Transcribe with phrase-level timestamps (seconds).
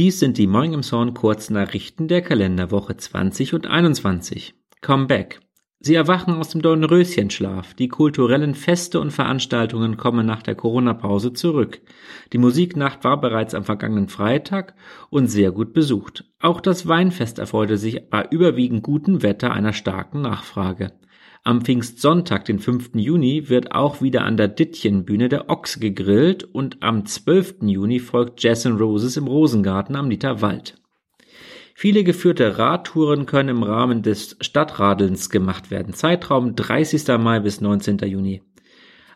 [0.00, 4.54] Dies sind die Morning im Zorn Kurznachrichten der Kalenderwoche 20 und 21.
[4.80, 5.40] Comeback.
[5.78, 7.74] Sie erwachen aus dem Dornröschenschlaf.
[7.74, 11.82] Die kulturellen Feste und Veranstaltungen kommen nach der Corona-Pause zurück.
[12.32, 14.74] Die Musiknacht war bereits am vergangenen Freitag
[15.10, 16.24] und sehr gut besucht.
[16.40, 20.92] Auch das Weinfest erfreute sich bei überwiegend gutem Wetter einer starken Nachfrage.
[21.42, 22.90] Am Pfingstsonntag, den 5.
[22.94, 27.62] Juni, wird auch wieder an der Dittchenbühne der Ochs gegrillt und am 12.
[27.62, 30.76] Juni folgt Jazz Roses im Rosengarten am Literwald.
[31.74, 35.94] Viele geführte Radtouren können im Rahmen des Stadtradelns gemacht werden.
[35.94, 37.08] Zeitraum 30.
[37.18, 37.96] Mai bis 19.
[38.00, 38.42] Juni.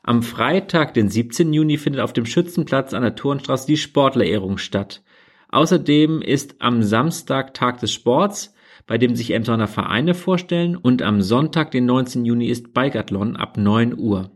[0.03, 1.53] Am Freitag, den 17.
[1.53, 5.03] Juni, findet auf dem Schützenplatz an der Turnstraße die Sportlerehrung statt.
[5.51, 8.54] Außerdem ist am Samstag Tag des Sports,
[8.87, 12.25] bei dem sich Emsonner Vereine vorstellen und am Sonntag, den 19.
[12.25, 14.31] Juni, ist Biathlon ab 9 Uhr.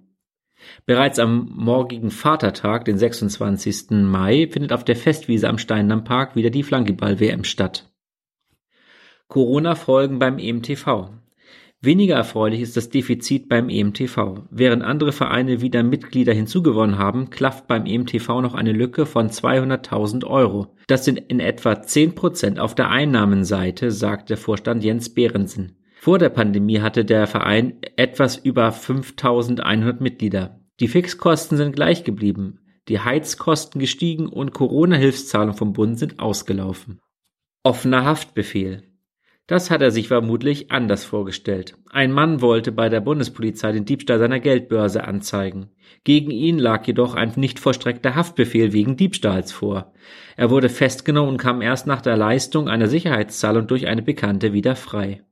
[0.86, 3.90] Bereits am morgigen Vatertag, den 26.
[3.90, 7.92] Mai, findet auf der Festwiese am Steindammpark wieder die Flankyball-WM statt.
[9.28, 11.10] Corona-Folgen beim EMTV.
[11.80, 14.48] Weniger erfreulich ist das Defizit beim EMTV.
[14.50, 20.24] Während andere Vereine wieder Mitglieder hinzugewonnen haben, klafft beim EMTV noch eine Lücke von 200.000
[20.24, 20.74] Euro.
[20.88, 25.76] Das sind in etwa 10 Prozent auf der Einnahmenseite, sagt der Vorstand Jens Behrensen.
[26.00, 30.60] Vor der Pandemie hatte der Verein etwas über 5.100 Mitglieder.
[30.80, 37.00] Die Fixkosten sind gleich geblieben, die Heizkosten gestiegen und Corona-Hilfszahlungen vom Bund sind ausgelaufen.
[37.62, 38.87] Offener Haftbefehl.
[39.48, 41.74] Das hat er sich vermutlich anders vorgestellt.
[41.90, 45.70] Ein Mann wollte bei der Bundespolizei den Diebstahl seiner Geldbörse anzeigen.
[46.04, 49.94] Gegen ihn lag jedoch ein nicht vollstreckter Haftbefehl wegen Diebstahls vor.
[50.36, 54.76] Er wurde festgenommen und kam erst nach der Leistung einer Sicherheitszahlung durch eine Bekannte wieder
[54.76, 55.22] frei.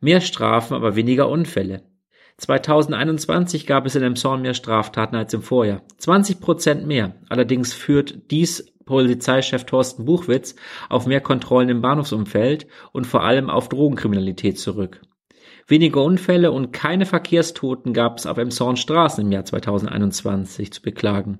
[0.00, 1.82] Mehr Strafen, aber weniger Unfälle.
[2.36, 5.82] 2021 gab es in Emshorn mehr Straftaten als im Vorjahr.
[5.98, 7.16] 20 Prozent mehr.
[7.28, 10.54] Allerdings führt dies Polizeichef Thorsten Buchwitz
[10.88, 15.00] auf mehr Kontrollen im Bahnhofsumfeld und vor allem auf Drogenkriminalität zurück.
[15.66, 21.38] Weniger Unfälle und keine Verkehrstoten gab es auf Emshorn-Straßen im Jahr 2021 zu beklagen.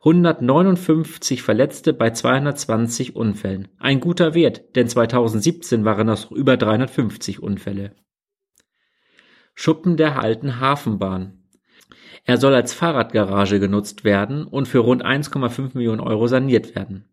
[0.00, 3.68] 159 Verletzte bei 220 Unfällen.
[3.78, 7.94] Ein guter Wert, denn 2017 waren das über 350 Unfälle.
[9.54, 11.41] Schuppen der alten Hafenbahn.
[12.24, 17.04] Er soll als Fahrradgarage genutzt werden und für rund 1,5 Millionen Euro saniert werden.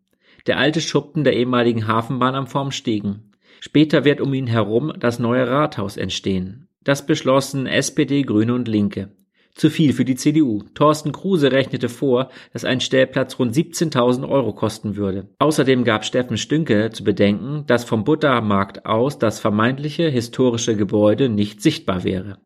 [0.46, 3.32] Der alte Schuppen der ehemaligen Hafenbahn am Formstegen.
[3.60, 6.68] Später wird um ihn herum das neue Rathaus entstehen.
[6.82, 9.10] Das beschlossen SPD, Grüne und Linke.
[9.54, 10.62] Zu viel für die CDU.
[10.74, 15.28] Thorsten Kruse rechnete vor, dass ein Stellplatz rund 17.000 Euro kosten würde.
[15.38, 21.60] Außerdem gab Steffen Stünke zu bedenken, dass vom Buttermarkt aus das vermeintliche historische Gebäude nicht
[21.60, 22.38] sichtbar wäre.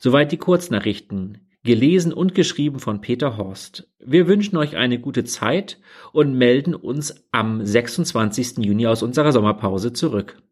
[0.00, 1.38] Soweit die Kurznachrichten.
[1.64, 3.90] Gelesen und geschrieben von Peter Horst.
[3.98, 5.80] Wir wünschen euch eine gute Zeit
[6.12, 8.58] und melden uns am 26.
[8.58, 10.42] Juni aus unserer Sommerpause zurück.